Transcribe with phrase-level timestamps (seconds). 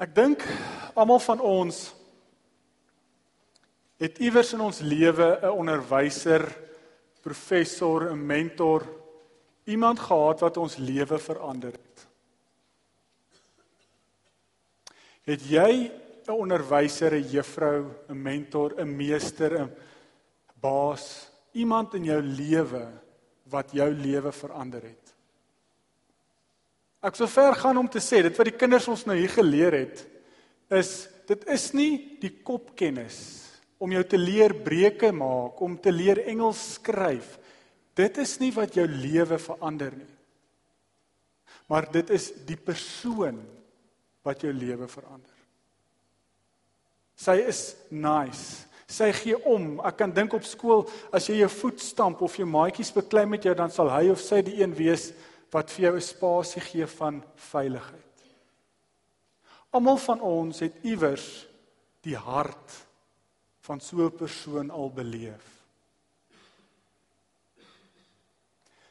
[0.00, 0.40] Ek dink
[0.96, 1.78] almal van ons
[4.00, 6.46] het iewers in ons lewe 'n onderwyser,
[7.20, 8.86] professor, 'n mentor,
[9.68, 12.06] iemand gehad wat ons lewe verander het.
[15.28, 15.92] Het jy
[16.26, 19.76] 'n onderwyser, 'n juffrou, 'n mentor, 'n meester, 'n
[20.60, 22.88] baas, iemand in jou lewe
[23.44, 24.99] wat jou lewe verander het?
[27.00, 29.76] Ek sou ver gaan om te sê dit wat die kinders ons nou hier geleer
[29.78, 30.02] het
[30.70, 33.40] is dit is nie die kopkennis
[33.80, 37.38] om jou te leer breuke maak, om te leer Engels skryf.
[37.96, 40.10] Dit is nie wat jou lewe verander nie.
[41.70, 43.38] Maar dit is die persoon
[44.26, 45.36] wat jou lewe verander.
[47.16, 48.66] Sy is nice.
[48.90, 49.78] Sy gee om.
[49.86, 53.46] Ek kan dink op skool as jy jou voet stamp of jou maatjies beklei met
[53.46, 55.10] jou dan sal hy of sy die een wees
[55.50, 58.16] wat vir jou 'n spasie gee van veiligheid.
[59.70, 61.46] Almal van ons het iewers
[62.02, 62.86] die hart
[63.60, 65.46] van so 'n persoon al beleef.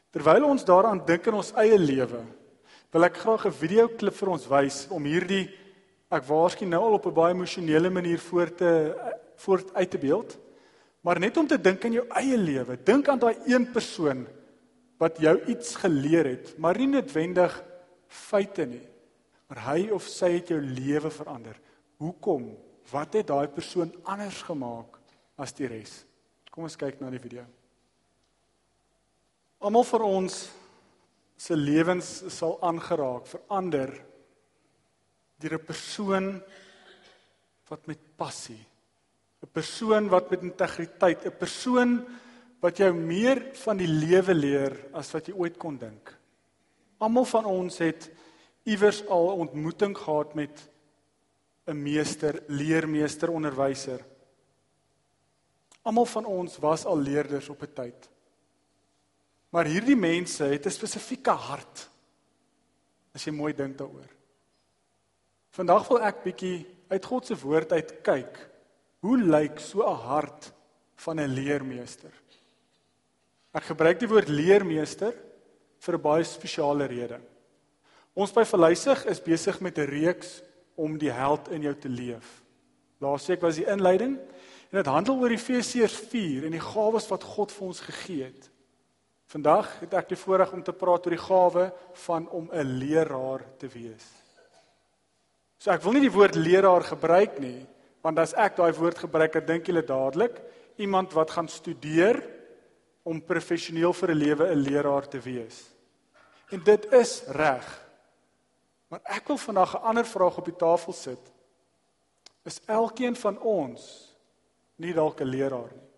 [0.09, 2.25] Terwyl ons daaraan dink in ons eie lewe,
[2.91, 5.49] wil ek graag 'n video klip vir ons wys om hierdie
[6.09, 8.95] ek waarskynlik nou al op 'n baie emosionele manier voor te
[9.35, 10.37] voort uit te beeld.
[11.01, 14.27] Maar net om te dink aan jou eie lewe, dink aan daai een persoon
[14.99, 17.53] wat jou iets geleer het, maar nie noodwendig
[18.07, 18.83] feite nie.
[19.49, 21.55] Maar hy of sy het jou lewe verander.
[22.03, 22.51] Hoekom?
[22.91, 24.99] Wat het daai persoon anders gemaak
[25.39, 26.03] as die res?
[26.51, 27.45] Kom ons kyk na die video.
[29.59, 30.39] Almal van ons
[31.39, 33.93] se lewens sal aangeraak, verander
[35.39, 36.43] deur 'n persoon
[37.69, 38.65] wat met passie,
[39.43, 42.05] 'n persoon wat met integriteit, 'n persoon
[42.59, 46.11] wat jou meer van die lewe leer as wat jy ooit kon dink.
[46.99, 48.09] Almal van ons het
[48.67, 50.69] iewers al 'n ontmoeting gehad met
[51.67, 54.05] 'n meester, leermeester, onderwyser.
[55.81, 58.09] Almal van ons was al leerders op 'n tyd.
[59.49, 61.89] Maar hierdie mense het 'n spesifieke hart.
[63.13, 64.09] As jy mooi dink daaroor.
[65.49, 68.49] Vandag wil ek bietjie uit God se woord uit kyk.
[68.99, 70.53] Hoe lyk so 'n hart
[70.95, 72.11] van 'n leermeester?
[73.55, 75.15] Ek gebruik die woord leermeester
[75.79, 77.19] vir 'n baie spesiale rede.
[78.13, 80.41] Ons by Verlysig is besig met 'n reeks
[80.75, 82.43] om die held in jou te leef.
[82.99, 84.17] Laasweek was die inleiding
[84.71, 88.49] en dit handel oor Efesiërs 4 en die gawes wat God vir ons gegee het.
[89.25, 93.41] Vandag het ek die voorreg om te praat oor die gawe van om 'n leraar
[93.57, 94.05] te wees.
[95.57, 97.65] So ek wil nie die woord leraar gebruik nie,
[98.01, 100.41] want as ek daai woord gebruik, dan dink julle dadelik
[100.77, 102.38] iemand wat gaan studeer
[103.03, 105.69] om professioneel vir 'n lewe 'n leraar te wees.
[106.49, 107.87] En dit is reg.
[108.87, 111.31] Maar ek wil vandag 'n ander vraag op die tafel sit.
[112.43, 114.13] Is elkeen van ons
[114.75, 115.89] nie dalk 'n leraar nie?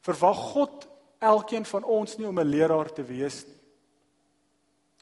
[0.00, 0.88] Verwag God
[1.18, 3.56] elkeen van ons nie om 'n leraar te wees nie?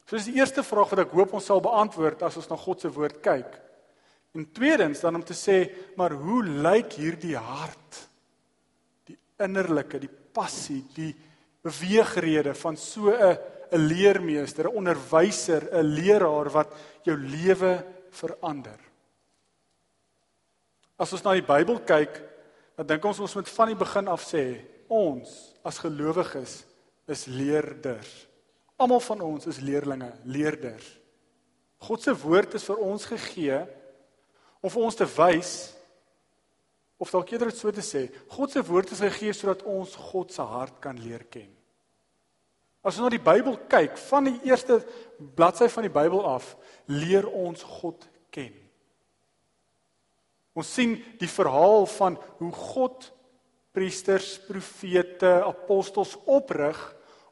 [0.04, 2.80] So dis die eerste vraag wat ek hoop ons sal beantwoord as ons na God
[2.80, 3.60] se woord kyk.
[4.34, 8.08] En tweedens dan om te sê, maar hoe lyk hierdie hart?
[9.06, 11.12] Die innerlike, die passie, die
[11.64, 13.38] beweegrede van so 'n
[13.74, 16.70] 'n leermeester, 'n onderwyser, 'n leraar wat
[17.02, 18.78] jou lewe verander.
[20.96, 22.22] As ons na die Bybel kyk,
[22.76, 26.64] dan dink ons ons moet van die begin af sê, ons as gelowiges
[27.10, 28.26] is leerders.
[28.76, 30.86] Almal van ons is leerlinge, leerders.
[31.78, 33.58] God se woord is vir ons gegee
[34.60, 35.74] om vir ons te wys
[36.98, 40.32] of dalk eerder dit so te sê, God se woord is gegee sodat ons God
[40.32, 41.50] se hart kan leer ken.
[42.84, 44.82] As ons na die Bybel kyk, van die eerste
[45.36, 46.52] bladsy van die Bybel af,
[46.86, 48.52] leer ons God ken.
[50.54, 53.08] Ons sien die verhaal van hoe God
[53.74, 56.78] priesters, profete, apostels oprig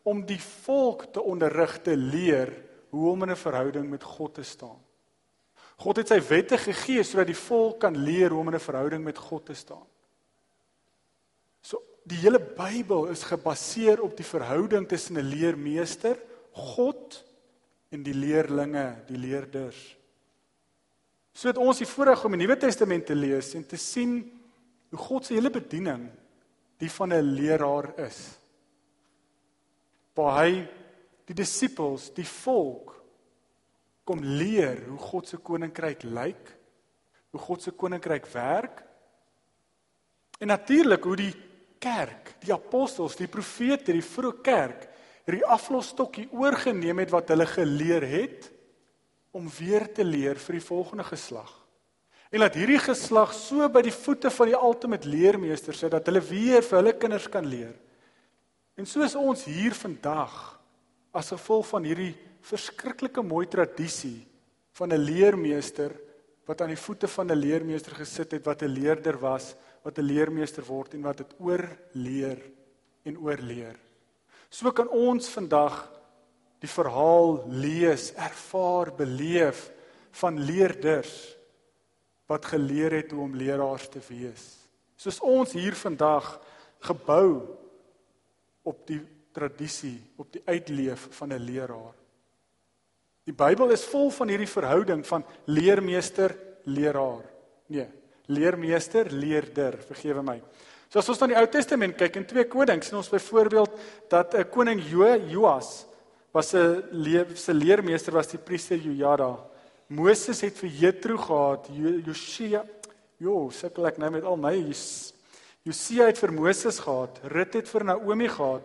[0.03, 2.51] om die volk te onderrig te leer
[2.91, 4.81] hoe om in 'n verhouding met God te staan.
[5.83, 9.03] God het sy wette gegee sodat die volk kan leer hoe om in 'n verhouding
[9.05, 9.87] met God te staan.
[11.61, 16.19] So die hele Bybel is gebaseer op die verhouding tussen 'n leermeester,
[16.53, 17.25] God
[17.91, 19.97] en die leerlinge, die leerders.
[21.33, 24.41] So het ons die voorreg om die Nuwe Testament te lees en te sien
[24.91, 26.11] hoe God se hele bediening
[26.79, 28.39] die van 'n leraar is.
[30.15, 30.69] Waar hy
[31.25, 33.02] die disippels, die volk
[34.05, 36.55] kom leer hoe God se koninkryk lyk,
[37.31, 38.83] hoe God se koninkryk werk.
[40.43, 41.35] En natuurlik hoe die
[41.83, 44.89] kerk, die apostels, die profete, die vroeë kerk
[45.27, 48.49] hierdie aflosstokkie oorgeneem het wat hulle geleer het
[49.33, 51.53] om weer te leer vir die volgende geslag.
[52.33, 56.23] En laat hierdie geslag so by die voete van die ultimate leermeester sit dat hulle
[56.25, 57.75] weer vir hulle kinders kan leer.
[58.77, 60.35] En soos ons hier vandag
[61.13, 64.27] as gevolg van hierdie verskriklike mooi tradisie
[64.73, 65.93] van 'n leermeester
[66.47, 70.03] wat aan die voete van 'n leermeester gesit het wat 'n leerder was, wat 'n
[70.03, 72.39] leermeester word en wat dit oorleer
[73.05, 73.77] en oorleer.
[74.51, 75.91] So kan ons vandag
[76.61, 79.71] die verhaal lees, ervaar, beleef
[80.11, 81.37] van leerders
[82.27, 84.69] wat geleer het hoe om leraars te wees.
[84.97, 86.41] Soos ons hier vandag
[86.81, 87.59] gebou
[88.63, 89.01] op die
[89.33, 92.02] tradisie, op die uitleef van 'n leraar.
[93.29, 96.35] Die Bybel is vol van hierdie verhouding van leermeester,
[96.65, 97.23] leraar.
[97.71, 97.87] Nee,
[98.27, 100.41] leermeester, leerder, vergewe my.
[100.91, 103.79] So as ons na die Ou Testament kyk in 2 Konings, sien ons byvoorbeeld
[104.11, 105.87] dat 'n koning Jo Joas
[106.33, 106.83] was 'n
[107.35, 109.39] se leermeester was die priester Jojada.
[109.89, 111.69] Moses het vir Jethro gehad,
[112.05, 112.65] Josia,
[113.19, 114.73] jo, sukkel ek nou met al my
[115.63, 118.63] Josia het vir Moses gehad, Rut het vir Naomi gehad,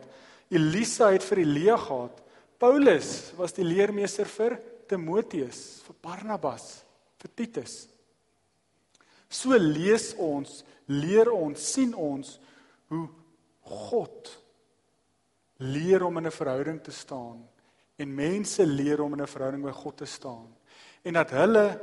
[0.50, 2.24] Elisa het vir Elia gehad.
[2.58, 4.58] Paulus was die leermeester vir
[4.88, 6.84] Timoteus, vir Barnabas,
[7.22, 7.88] vir Titus.
[9.30, 12.38] So lees ons, leer ons, sien ons
[12.90, 13.06] hoe
[13.68, 14.32] God
[15.60, 17.44] leer om in 'n verhouding te staan
[17.98, 20.56] en mense leer om in 'n verhouding met God te staan
[21.04, 21.82] en dat hulle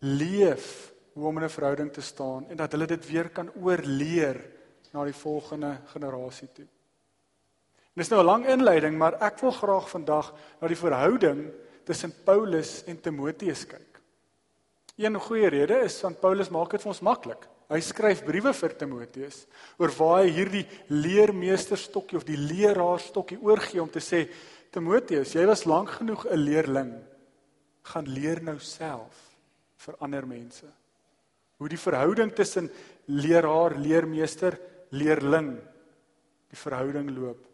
[0.00, 4.50] leef hoe om in 'n verhouding te staan en dat hulle dit weer kan oorleer
[4.92, 6.66] na die volgende generasie toe.
[7.96, 11.50] Dis nou 'n lang inleiding, maar ek wil graag vandag na die verhouding
[11.84, 14.00] tussen Paulus en Timoteus kyk.
[14.96, 17.46] Een goeie rede is want Paulus maak dit vir ons maklik.
[17.68, 19.46] Hy skryf briewe vir Timoteus
[19.78, 24.26] oor waar hy hierdie leermeesterstokkie of die leraarstokkie oorgee om te sê
[24.70, 26.92] Timoteus, jy was lank genoeg 'n leerling.
[27.82, 29.38] Gaan leer nou self
[29.76, 30.66] vir ander mense.
[31.58, 32.70] Hoe die verhouding tussen
[33.06, 34.58] leraar, leermeester,
[34.90, 35.56] leerling
[36.50, 37.45] die verhouding loop.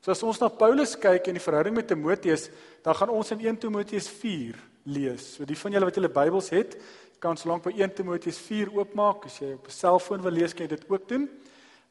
[0.00, 2.48] So as ons na Paulus kyk en die verhouding met Timoteus,
[2.80, 4.56] dan gaan ons in 1 Timoteus 4
[4.88, 5.34] lees.
[5.36, 6.78] So die van julle wat julle Bybels het,
[7.20, 9.26] kan solank by 1 Timoteus 4 oopmaak.
[9.28, 11.28] As jy op 'n selfoon wil lees, kan jy dit ook doen.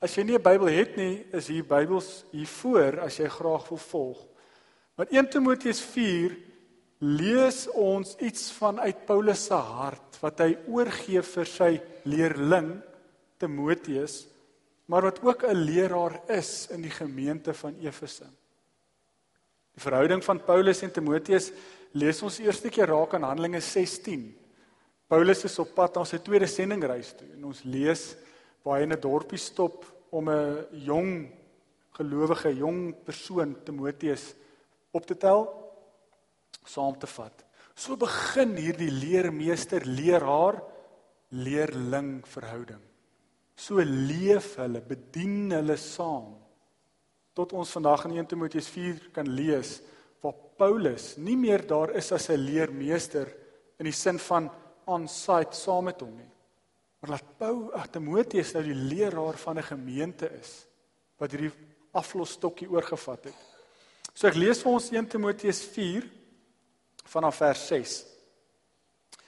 [0.01, 3.69] As jy nie 'n Bybel het nie, is hier Bybels hier voor as jy graag
[3.69, 4.27] wil volg.
[4.95, 6.35] Maar 1 Timoteus 4
[6.99, 12.81] lees ons iets van uit Paulus se hart wat hy oorgee vir sy leerling
[13.37, 14.27] Timoteus,
[14.89, 18.25] maar wat ook 'n leraar is in die gemeente van Efese.
[19.73, 21.51] Die verhouding van Paulus en Timoteus
[21.91, 24.37] lees ons eerste keer raak aan Handelinge 16.
[25.07, 28.15] Paulus is op pad na sy tweede sendingreis toe en ons lees
[28.63, 31.29] waar hy in 'n dorpie stop om 'n jong
[31.91, 34.33] gelowige jong persoon Timoteus
[34.91, 35.45] op te tel,
[36.65, 37.45] saam te vat.
[37.75, 40.63] So begin hierdie leermeester leraar
[41.29, 42.88] leerling verhouding.
[43.59, 46.37] So leef hulle, bedien hulle saam
[47.35, 49.77] tot ons vandag in 1 Timoteus 4 kan lees
[50.23, 53.27] waar Paulus nie meer daar is as 'n leermeester
[53.79, 54.49] in die sin van
[54.85, 56.31] on-site saam met hom nie.
[56.99, 60.65] Maar laat Paul ag Timoteus nou die leraar van 'n gemeente is
[61.17, 61.51] wat hierdie
[61.93, 63.35] aflosstokkie oorgevat het.
[64.13, 66.03] So ek lees vir ons 1 Timoteus 4
[67.05, 68.05] vanaf vers 6.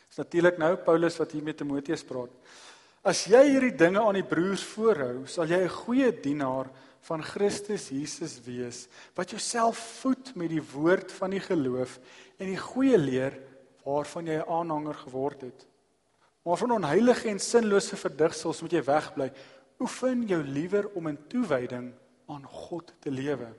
[0.07, 2.29] Dis natuurlik nou Paulus wat hier met Timoteus praat.
[3.01, 6.70] As jy hierdie dinge aan die broers voorhou, sal jy 'n goeie dienaar
[7.01, 11.98] van Christus Jesus wees wat jouself voed met die woord van die geloof
[12.38, 13.39] en die goeie leer
[13.84, 15.65] waarvan jy 'n aanhanger geword het.
[16.46, 19.31] Maar van onheilige en sinlose verdigsels moet jy wegbly.
[19.79, 21.93] Oefen jou liewer om in toewyding
[22.27, 23.50] aan God te lewe.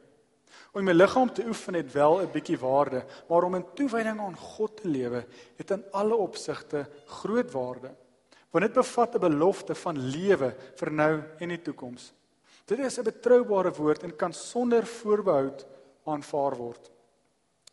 [0.73, 4.37] Om my liggaam te oefen het wel 'n bietjie waarde, maar om in toewyding aan
[4.37, 7.91] God te lewe het in alle opsigte groot waarde.
[8.53, 12.13] Want dit bevat 'n belofte van lewe vir nou en die toekoms.
[12.67, 15.67] Dit is 'n betroubare woord en kan sonder voorbehoud
[16.05, 16.91] aanvaar word.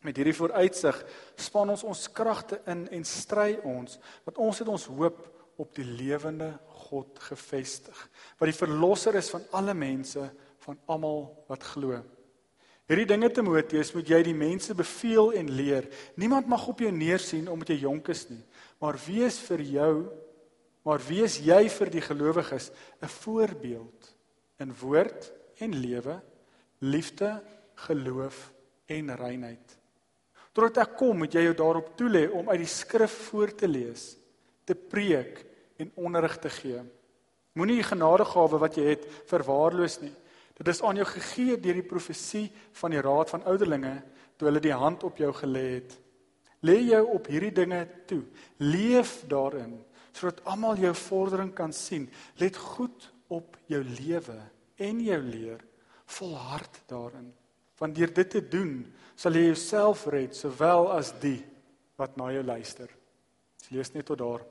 [0.00, 1.04] Met hierdie vooruitsig
[1.36, 5.18] span ons ons kragte in en stry ons, want ons het ons hoop
[5.60, 6.58] op die lewende
[6.88, 8.08] God gefestig,
[8.38, 10.30] wat die verlosser is van alle mense,
[10.64, 12.00] van almal wat glo.
[12.90, 15.86] Hierdie dinge Timoteus moet jy die mense beveel en leer.
[16.18, 18.42] Niemand mag op jou neersien omdat jy jonk is nie,
[18.80, 19.92] maar wees vir jou,
[20.86, 22.70] maar wees jy vir die gelowiges
[23.02, 24.14] 'n voorbeeld
[24.58, 26.20] in woord en lewe,
[26.78, 27.42] liefde,
[27.74, 28.52] geloof
[28.86, 29.76] en reinheid.
[30.52, 34.16] Totdat ek kom, moet jy jou daarop toelê om uit die skrif voor te lees,
[34.64, 35.44] te preek
[35.76, 36.82] en onderrig te gee.
[37.52, 40.14] Moenie die genadegawe wat jy het verwaarloos nie.
[40.54, 44.02] Dit is aan jou gegee deur die profesie van die raad van ouderlinge
[44.36, 45.94] toe hulle die hand op jou gelê het.
[46.60, 48.22] Lê jou op hierdie dinge toe.
[48.58, 49.78] Leef daarin
[50.12, 52.08] sodat almal jou vordering kan sien.
[52.36, 54.38] Let goed op jou lewe
[54.76, 55.60] en jou leer.
[56.06, 57.30] Volhard daarin.
[57.78, 58.84] Want deur dit te doen,
[59.16, 61.38] sal jy jouself red sowel as die
[62.00, 62.90] wat na jou luister.
[63.60, 64.44] Ons lees net tot daar.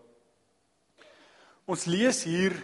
[1.69, 2.55] Ons lees hier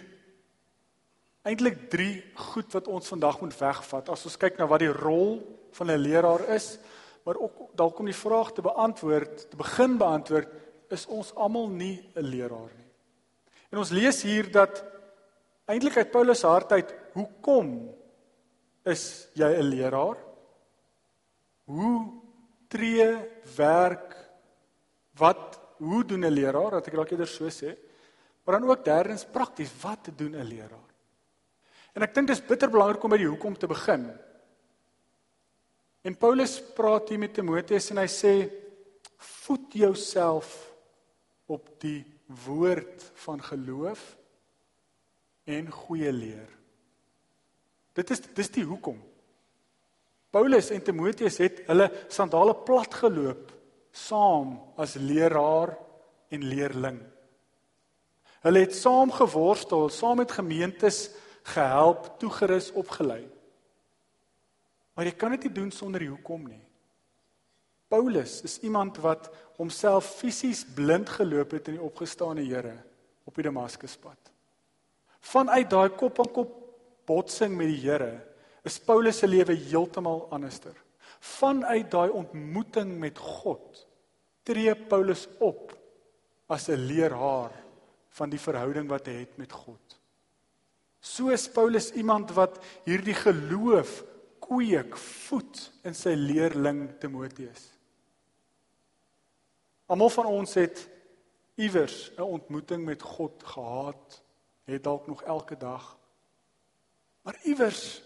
[1.45, 2.09] eintlik 3
[2.51, 4.09] goed wat ons vandag moet wegvat.
[4.09, 5.43] As ons kyk na wat die rol
[5.77, 6.77] van 'n leraar is,
[7.25, 10.49] maar ook dalk om die vraag te beantwoord, te begin beantwoord,
[10.89, 12.84] is ons almal nie 'n leraar nie.
[13.75, 14.77] En ons lees hier dat
[15.67, 17.73] eintlik uit Paulus se hart uit, hoekom
[18.87, 20.15] is jy 'n leraar?
[21.67, 22.21] Hoe
[22.71, 23.19] tree
[23.57, 24.15] werk
[25.19, 26.71] wat hoe doen 'n leraar?
[26.71, 27.75] Dat ek dalk eerder so sê.
[28.45, 30.89] Maar dan ook derdens prakties, wat doen 'n leraar?
[31.95, 34.17] En ek dink dis bitter belangrik om by die hoekom te begin.
[36.01, 38.49] En Paulus praat hier met Timoteus en hy sê
[39.17, 40.71] voed jouself
[41.45, 44.15] op die woord van geloof
[45.43, 46.49] en goeie leer.
[47.95, 48.97] Dit is dis die hoekom.
[50.29, 53.53] Paulus en Timoteus het hulle sandale plat geloop
[53.95, 55.77] saam as leraar
[56.33, 56.99] en leerling.
[58.43, 61.07] Hulle het saam geworstel, saam met gemeentes
[61.47, 63.23] gehelp, toegerus, opgelei.
[64.93, 66.64] Maar jy kan dit nie doen sonder die hoekom nie.
[67.95, 72.73] Paulus is iemand wat homself fisies blind geloop het in die opgestane Here
[73.23, 74.31] op die Damaskuspad.
[75.23, 76.55] Vanuit daai kop aan kop
[77.07, 78.17] botsing met die Here
[78.67, 80.73] is Paulus se lewe heeltemal anderster.
[81.39, 83.85] Vanuit daai ontmoeting met God
[84.45, 85.71] tree Paulus op
[86.51, 87.53] as 'n leraar
[88.09, 89.99] van die verhouding wat hy het met God.
[90.99, 94.03] So is Paulus iemand wat hierdie geloof
[94.39, 97.74] kweek, voed in sy leerling Timoteus.
[99.85, 100.87] Almal van ons het
[101.55, 104.21] iewers 'n ontmoeting met God gehad,
[104.63, 105.97] het dalk nog elke dag.
[107.21, 108.01] Maar iewers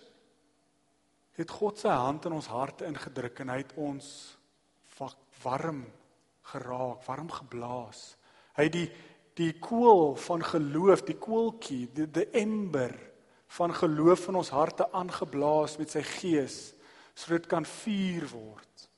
[1.31, 4.37] het God sy hand in ons harte ingedruk en hy het ons
[5.43, 5.85] warm
[6.41, 8.17] geraak, warm geblaas.
[8.55, 8.91] Hy die
[9.39, 12.91] die koel van geloof, die koeltjie, die the ember
[13.47, 16.73] van geloof in ons harte aangeblaas met sy gees
[17.13, 18.88] sodat kan vuur word.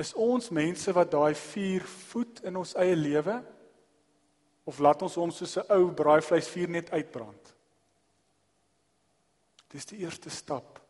[0.00, 3.36] Is ons mense wat daai vuur voed in ons eie lewe
[4.64, 7.54] of laat ons hom soos 'n ou braaivleisvuur net uitbrand?
[9.68, 10.80] Dis die eerste stap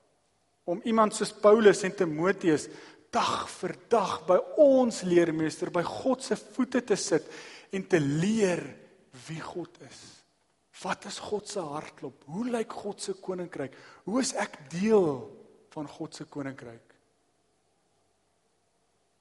[0.64, 2.68] om iemand soos Paulus en Timoteus
[3.11, 7.26] dag vir dag by ons leermeester by God se voete te sit
[7.73, 8.62] en te leer
[9.26, 10.00] wie God is.
[10.82, 12.25] Wat is God se hartklop?
[12.26, 13.75] Hoe lyk God se koninkryk?
[14.04, 15.28] Hoe is ek deel
[15.75, 16.91] van God se koninkryk?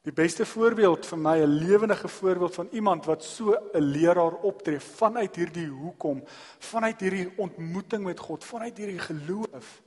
[0.01, 4.79] Die beste voorbeeld vir my, 'n lewendige voorbeeld van iemand wat so 'n leraar optree
[4.79, 6.23] vanuit hierdie hoekom,
[6.59, 9.81] vanuit hierdie ontmoeting met God, vanuit hierdie geloof,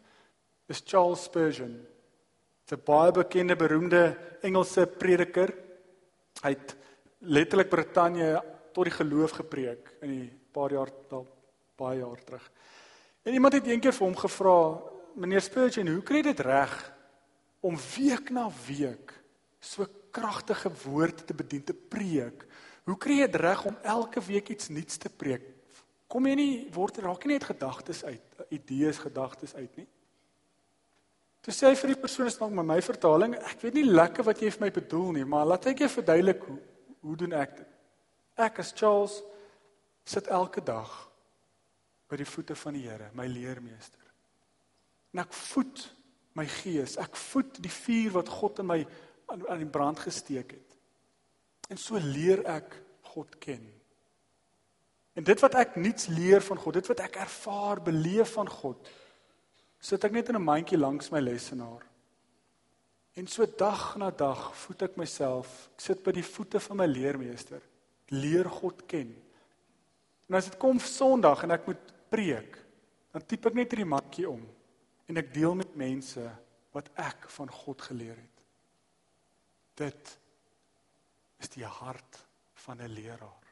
[0.66, 1.86] is Charles Spurgeon.
[2.70, 5.54] 'n baie bekende beroemde Engelse prediker.
[6.42, 6.76] Hy het
[7.18, 8.42] letterlik Brittanje
[8.72, 11.28] tot die geloof gepreek in die paar jaar dalk
[11.76, 12.50] baie jaar terug.
[13.22, 14.80] En iemand het eendag vir hom gevra,
[15.14, 16.92] meneer Spurgeon, hoe kry jy dit reg
[17.60, 19.24] om week na week
[19.60, 22.46] so kragtige woorde te bedien te preek?
[22.86, 25.46] Hoe kry jy dit reg om elke week iets nuuts te preek?
[26.10, 29.88] Kom jy nie word raak nie net gedagtes uit, idees, gedagtes uit nie?
[31.44, 34.24] Toe sê hy vir die persoon is dalk met my vertaling, ek weet nie lekker
[34.24, 36.60] wat jy vir my bedoel nie, maar laat ek jou verduidelik hoe
[37.04, 37.72] hoe doen ek dit?
[38.40, 39.18] Ek as Charles
[40.08, 40.88] sit elke dag
[42.08, 44.00] by die voete van die Here, my leermeester.
[45.12, 45.84] En ek voed
[46.34, 48.80] my gees, ek voed die vuur wat God in my
[49.26, 50.76] aan, aan die brand gesteek het.
[51.68, 52.76] En so leer ek
[53.14, 53.62] God ken.
[55.14, 58.88] En dit wat ek niets leer van God, dit wat ek ervaar, beleef van God,
[59.78, 61.84] sit ek net in 'n mandjie langs my lesenaar.
[63.14, 65.70] En so dag na dag voed ek myself.
[65.74, 67.62] Ek sit by die voete van my leermeester,
[68.10, 69.14] leer God ken.
[70.28, 72.58] En as dit kom Sondag en ek moet preek,
[73.12, 74.42] dan tipe ek net hierdie matjie om
[75.06, 76.24] en ek deel met mense
[76.74, 78.33] wat ek van God geleer het.
[79.74, 80.18] Dit
[81.42, 82.20] is die hart
[82.64, 83.44] van 'n leraar.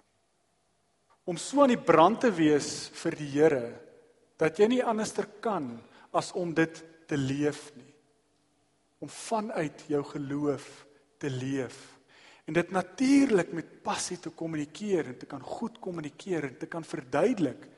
[1.25, 3.81] Om so aan die brand te wees vir die Here
[4.37, 5.81] dat jy nie anderster kan
[6.13, 7.95] as om dit te leef nie.
[8.99, 10.87] Om vanuit jou geloof
[11.19, 11.93] te leef
[12.45, 16.85] en dit natuurlik met passie te kommunikeer en te kan goed kommunikeer en te kan
[16.85, 17.69] verduidelik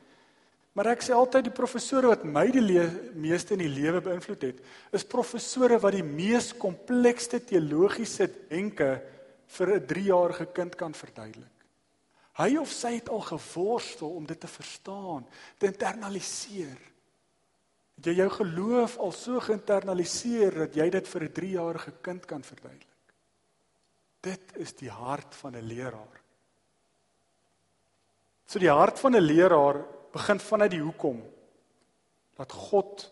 [0.75, 2.63] Maar ek sê altyd die professore wat my die
[3.15, 8.89] meeste in die lewe beïnvloed het, is professore wat die mees komplekste teologiese denke
[9.55, 11.53] vir 'n 3-jarige kind kan verduidelik.
[12.35, 15.23] Hy of sy het al geworstel om dit te verstaan,
[15.59, 16.81] te internaliseer.
[17.95, 22.43] Het jy jou geloof al so geïnternaliseer dat jy dit vir 'n 3-jarige kind kan
[22.43, 23.15] verduidelik?
[24.21, 26.21] Dit is die hart van 'n leraar.
[28.47, 31.21] So die hart van 'n leraar begin vanuit die hoekom
[32.39, 33.11] dat God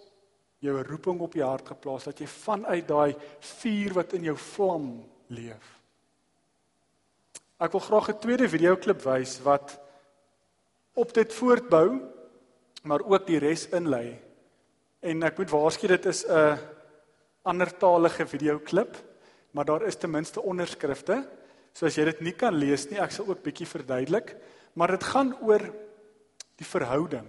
[0.63, 4.37] jou 'n roeping op jou hart geplaas dat jy vanuit daai vuur wat in jou
[4.37, 5.81] vlam leef.
[7.59, 9.81] Ek wil graag 'n tweede videoklip wys wat
[10.95, 12.01] op dit voortbou
[12.83, 14.19] maar ook die res inlei.
[15.01, 16.59] En ek moet waarsku dit is 'n
[17.43, 18.97] andertalige videoklip
[19.53, 21.29] maar daar is ten minste onderskrifte.
[21.73, 24.37] So as jy dit nie kan lees nie, ek sal ook bietjie verduidelik,
[24.73, 25.61] maar dit gaan oor
[26.57, 27.29] die verhouding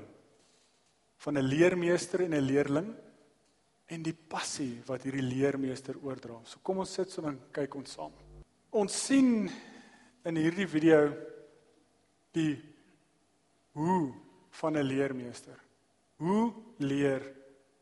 [1.24, 2.94] van 'n leermeester en 'n leerling
[3.86, 6.39] en die passie wat hierdie leermeester oordra.
[6.46, 8.12] So kom ons sit so dan kyk ons saam.
[8.72, 9.50] Ons sien
[10.25, 11.13] in hierdie video
[12.34, 12.58] die
[13.74, 14.13] hoe
[14.51, 15.60] van 'n leermeester.
[16.18, 17.22] Hoe leer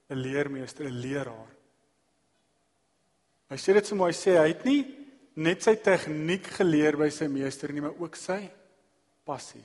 [0.09, 1.51] 'n leermeester 'n leraar?
[3.49, 4.97] Hy sê dit so mooi sê hy het nie
[5.35, 8.49] net sy tegniek geleer by sy meester nie, maar ook sy
[9.25, 9.63] passie.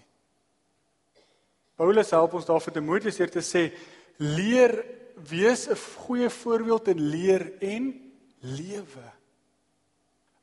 [1.76, 3.68] Paulus help ons daar vir Timoteus hier te sê
[4.16, 4.72] leer
[5.28, 7.92] wees 'n goeie voorbeeld en leer en
[8.40, 9.08] lewe.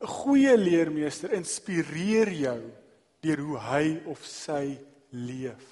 [0.02, 2.62] 'n Goeie leermeester inspireer jou
[3.22, 4.78] deur hoe hy of sy
[5.10, 5.66] leef.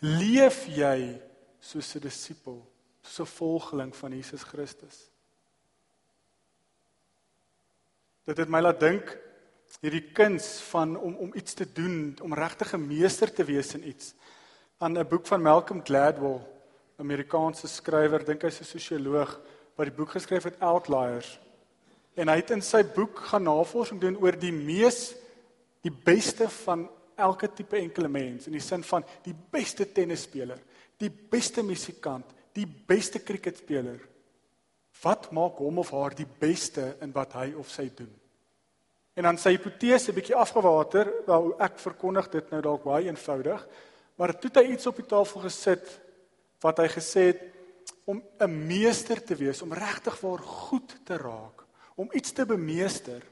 [0.00, 1.20] Leef jy
[1.60, 2.64] soos 'n disipel,
[3.02, 5.10] soos 'n volgeling van Jesus Christus?
[8.24, 9.18] Dit het my laat dink
[9.80, 13.88] hierdie kuns van om om iets te doen, om regtig 'n meester te wees in
[13.88, 14.14] iets.
[14.80, 16.40] Aan 'n boek van Malcolm Gladwell,
[16.96, 19.40] Amerikaanse skrywer, dink hy's 'n sosioloog
[19.76, 21.38] wat die boek geskryf het Outliers.
[22.14, 25.14] En hy het in sy boek gaan navorsing doen oor die mees
[25.82, 30.58] die beste van elke tipe enkele mens in die sin van die beste tennisspeler,
[30.96, 34.00] die beste musikant, die beste kriketspeler.
[35.02, 38.20] Wat maak hom of haar die beste in wat hy of sy doen?
[39.14, 43.68] En dan sy hipotese bietjie afgewater, wel ek verkondig dit nou dalk baie eenvoudig,
[44.20, 45.86] maar toe het hy iets op die tafel gesit
[46.60, 47.40] wat hy gesê het
[48.04, 53.22] om 'n meester te wees, om regtig waar goed te raak, om iets te bemeester,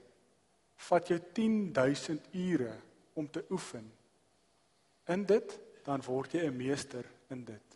[0.77, 2.73] vat jou 10000 ure
[3.13, 3.93] om te oefen.
[5.07, 7.69] In dit dan word jy 'n meester in dit.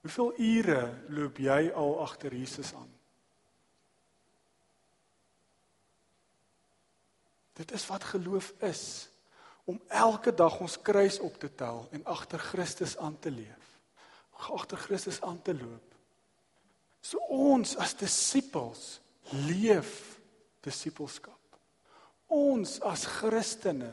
[0.00, 2.92] Hoeveel ure loop jy al agter Jesus aan?
[7.52, 9.08] Dit is wat geloof is
[9.66, 13.64] om elke dag ons kruis op te tel en agter Christus aan te leef.
[14.54, 15.94] Agter Christus aan te loop.
[17.02, 19.00] So ons as disippels
[19.46, 20.18] leef
[20.62, 21.34] disippelskap.
[22.30, 23.90] Ons as Christene,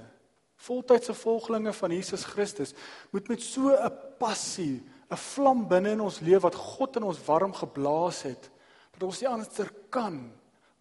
[0.64, 2.74] voltydse volgelinge van Jesus Christus,
[3.12, 7.26] moet met so 'n passie, 'n vlam binne in ons lewe wat God in ons
[7.26, 8.50] warm geblaas het,
[8.94, 10.32] dat ons nie anders kan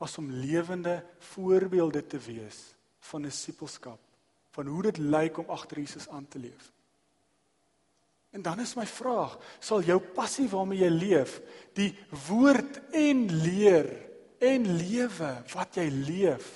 [0.01, 3.99] as om lewende voorbeelde te wees van disipelskap,
[4.53, 6.71] van hoe dit lyk om agter Jesus aan te leef.
[8.33, 11.37] En dan is my vraag, sal jou passie waarmee jy leef,
[11.77, 11.91] die
[12.29, 13.91] woord en leer
[14.41, 16.49] en lewe wat jy leef,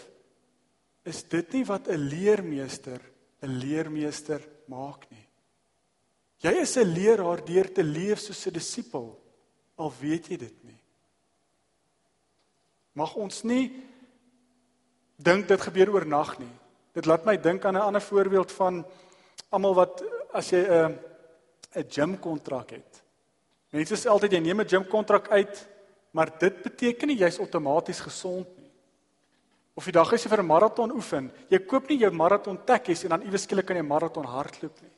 [1.07, 3.01] is dit nie wat 'n leermeester
[3.43, 5.27] 'n leermeester maak nie.
[6.41, 9.13] Jy is 'n leraar deur te leef soos 'n disipel,
[9.77, 10.81] al weet jy dit nie.
[12.95, 13.85] Mag ons nie
[15.17, 16.57] dink dit gebeur oornag nie.
[16.97, 18.85] Dit laat my dink aan 'n ander voorbeeld van
[19.51, 20.99] almal wat as jy 'n
[21.77, 23.03] 'n gym kontrak het.
[23.71, 25.69] Mense sê altyd jy neem 'n gym kontrak uit,
[26.11, 28.73] maar dit beteken nie jy's outomaties gesond nie.
[29.75, 33.05] Of die dag as jy vir 'n maraton oefen, jy koop nie jou maraton tekkies
[33.05, 34.97] en dan iewes skielik kan jy maraton hardloop nie.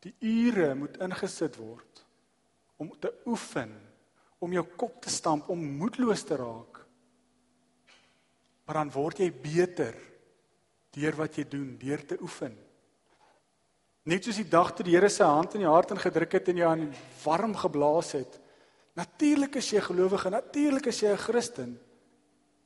[0.00, 2.04] Die ure moet ingesit word
[2.78, 3.92] om te oefen
[4.38, 6.80] om jou kop te stamp om moedeloos te raak.
[8.64, 10.11] Maar dan word jy beter
[10.92, 12.54] deur wat jy doen, deur te oefen.
[14.08, 16.58] Net soos die dag toe die Here sy hand in jou hart ingedruk het en
[16.58, 16.88] jou aan
[17.22, 18.40] warm geblaas het.
[18.98, 21.78] Natuurlik is jy gelowige, natuurlik is jy 'n Christen.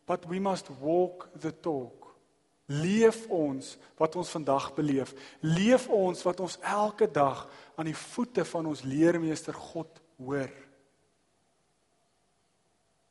[0.07, 2.07] But we must walk the talk.
[2.67, 5.15] Leef ons wat ons vandag beleef.
[5.41, 10.51] Leef ons wat ons elke dag aan die voete van ons leermeester God hoor.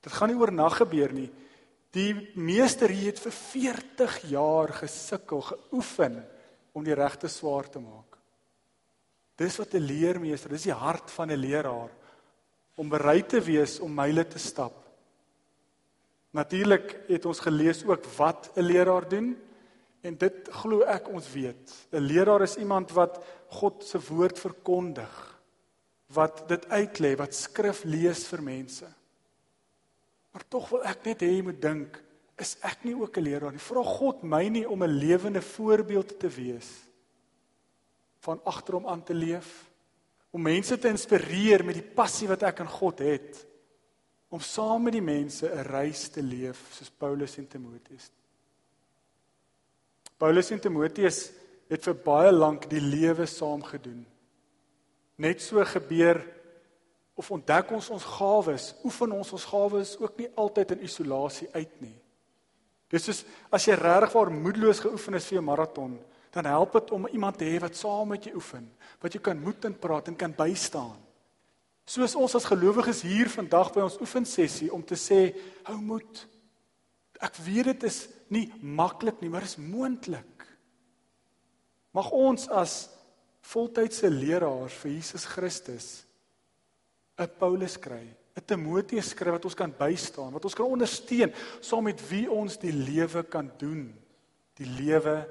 [0.02, 1.32] Dit gaan nie oornag gebeur nie.
[1.96, 6.20] Die meester hier het vir 40 jaar gesukkel, geoefen
[6.76, 8.18] om die regte swaar te maak.
[9.40, 11.92] Dis wat 'n leermeester, dis die hart van 'n leraar
[12.76, 14.84] om bereid te wees om myle te stap.
[16.32, 19.38] Natuurlik het ons gelees ook wat 'n leraar doen
[20.02, 21.88] en dit glo ek ons weet.
[21.92, 25.40] 'n Leraar is iemand wat God se woord verkondig,
[26.08, 28.86] wat dit uitlê, wat skrif lees vir mense.
[30.36, 32.02] Maar tog wil ek net hê jy moet dink,
[32.36, 33.64] is ek nie ook 'n leraar nie?
[33.64, 36.84] Vra God my nie om 'n lewende voorbeeld te wees
[38.20, 39.72] van agter hom aan te leef?
[40.36, 43.40] om mense te inspireer met die passie wat ek in God het
[44.36, 48.12] om saam met die mense 'n reis te leef soos Paulus en Timoteus.
[50.18, 51.32] Paulus en Timoteus
[51.70, 54.06] het vir baie lank die lewe saam gedoen.
[55.18, 56.20] Net so gebeur
[57.16, 61.78] of ontdek ons ons gawes, oefen ons ons gawes ook nie altyd in isolasie uit
[61.84, 61.96] nie.
[62.92, 63.24] Dis soos
[63.56, 66.00] as jy regtig waar moedeloos geoefen is vir 'n maraton,
[66.32, 69.40] dan help dit om iemand te hê wat saam met jou oefen, wat jy kan
[69.40, 71.00] moed en praat en kan bystaan.
[71.86, 76.28] Soos ons as gelowiges hier vandag by ons oefensessie om te sê, hou moed.
[77.22, 80.48] Ek weet dit is nie maklik nie, maar dit is moontlik.
[81.94, 82.90] Mag ons as
[83.42, 86.05] voltydse leraars vir Jesus Christus
[87.18, 88.04] 'n Paulus kry,
[88.36, 92.58] 'n Timoteus kry wat ons kan bystaan, wat ons kan ondersteun saam met wie ons
[92.58, 93.94] die lewe kan doen,
[94.56, 95.24] die lewe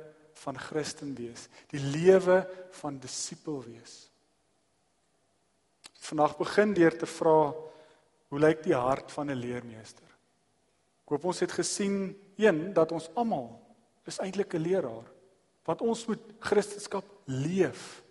[0.44, 2.42] van Christen wees, die lewe
[2.80, 4.08] van disipel wees.
[6.04, 7.54] Vandag begin deur te vra
[8.28, 10.08] hoe lyk die hart van 'n leermeester?
[11.04, 13.60] Ek hoop ons het gesien een dat ons almal
[14.04, 15.08] is eintlik 'n leraar
[15.64, 18.03] wat ons moet Christendom leef.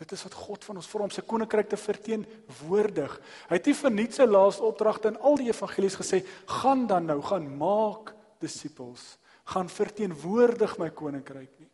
[0.00, 3.16] Dit is wat God van ons vir hom se koninkryk te verteenwoordig.
[3.50, 6.22] Hy het nie vir niks sy laaste opdragte in al die evangelies gesê
[6.60, 9.12] gaan dan nou gaan maak disippels
[9.52, 11.70] gaan verteenwoordig my koninkryk nie.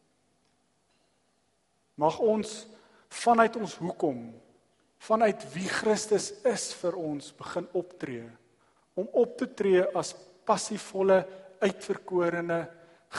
[2.00, 2.64] Mag ons
[3.22, 4.20] vanuit ons hoekom
[5.08, 8.26] vanuit wie Christus is vir ons begin optree
[8.98, 10.14] om op te tree as
[10.48, 11.20] passievolle
[11.62, 12.64] uitverkorene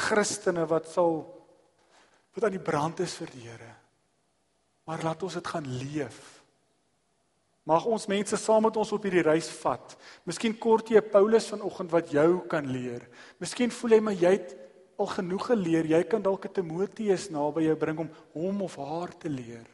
[0.07, 1.21] Christene wat sal
[2.35, 3.71] wat aan die brand is vir die Here.
[4.89, 6.19] Maar laat ons dit gaan leef.
[7.69, 9.93] Mag ons mense saam met ons op hierdie reis vat.
[10.25, 13.05] Miskien kort jy Paulus vanoggend wat jou kan leer.
[13.37, 14.55] Miskien voel jy maar jy het
[14.99, 15.91] al genoeg geleer.
[15.93, 19.67] Jy kan dalk 'n Timoteus naby jou bring om hom of haar te leer.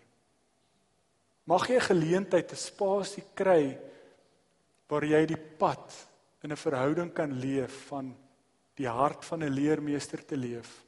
[1.45, 3.79] Mag jy 'n geleentheid, 'n spasie kry
[4.89, 5.93] waar jy die pad
[6.43, 8.15] in 'n verhouding kan leef van
[8.75, 10.84] die hart van 'n leermeester te leef.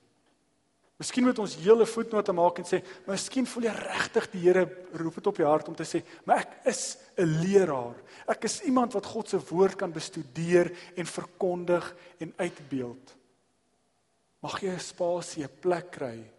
[0.97, 5.15] Miskien moet ons hele voetnote maak en sê, "Miskien voel jy regtig die Here roep
[5.15, 7.95] dit op jou hart om te sê, maar ek is 'n leraar.
[8.27, 13.15] Ek is iemand wat God se woord kan bestudeer en verkondig en uitbeeld."
[14.41, 16.31] Mag jy 'n spasie, 'n plek kry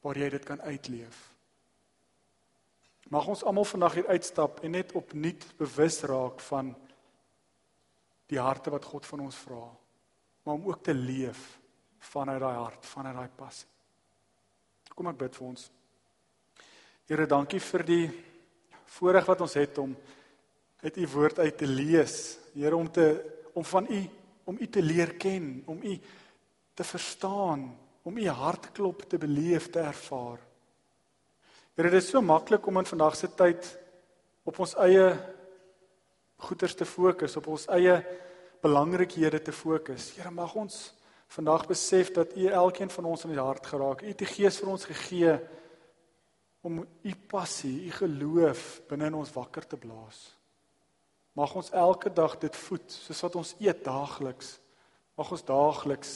[0.00, 1.34] waar jy dit kan uitleef.
[3.10, 6.76] Mag ons almal vandag hier uitstap en net opnuut bewus raak van
[8.26, 9.76] die harte wat God van ons vra,
[10.42, 11.59] maar om ook te leef
[12.00, 13.68] vanuit daai hart, vanuit daai passie.
[14.94, 15.66] Kom ek bid vir ons.
[17.08, 18.06] Here, dankie vir die
[18.96, 19.94] voorreg wat ons het om
[20.80, 22.16] uit u woord uit te lees.
[22.54, 23.06] Here om te
[23.54, 24.00] om van u
[24.50, 25.98] om u te leer ken, om u
[26.74, 27.68] te verstaan,
[28.02, 30.40] om u hartklop te beleef, te ervaar.
[31.76, 33.68] Here, dit is so maklik om in vandag se tyd
[34.48, 35.04] op ons eie
[36.40, 38.00] goeders te fokus, op ons eie
[38.64, 40.10] belangrikhede te fokus.
[40.16, 40.80] Here, mag ons
[41.30, 44.02] vandag besef dat U elkeen van ons in die hart geraak.
[44.02, 45.36] U het die Gees vir ons gegee
[46.66, 50.24] om U passie, U geloof binne in ons wakker te blaas.
[51.38, 54.56] Mag ons elke dag dit voed, soos wat ons eet daagliks.
[55.16, 56.14] Mag ons daagliks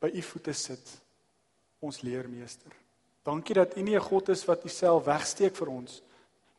[0.00, 0.94] by U voete sit,
[1.84, 2.72] ons leermeester.
[3.26, 6.02] Dankie dat U nie 'n God is wat Uself wegsteek vir ons.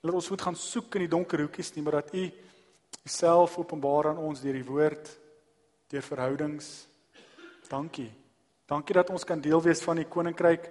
[0.02, 2.32] Laat ons moet gaan soek in die donker hoekies nie, maar dat U
[3.06, 5.18] Uself openbaar aan ons deur die woord,
[5.88, 6.88] deur verhoudings,
[7.72, 8.12] Dankie.
[8.68, 10.70] Dankie dat ons kan deel wees van die koninkryk.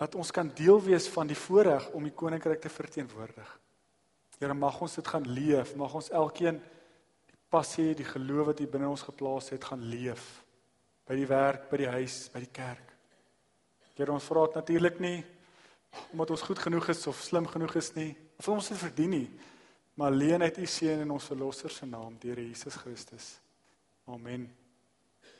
[0.00, 3.50] Dat ons kan deel wees van die voorreg om die koninkryk te verteenwoordig.
[4.38, 5.74] Here, mag ons dit gaan leef.
[5.80, 6.58] Mag ons elkeen
[7.30, 10.26] die passie, die geloof wat U binne ons geplaas het, gaan leef.
[11.08, 12.92] By die werk, by die huis, by die kerk.
[13.94, 15.20] Here, ons vra dit natuurlik nie
[16.10, 19.28] omdat ons goed genoeg is of slim genoeg is nie, of ons dit verdien nie,
[19.94, 23.30] maar alleen uit U seën en ons verlosser se naam, deur Jesus Christus.
[24.10, 24.50] Amen.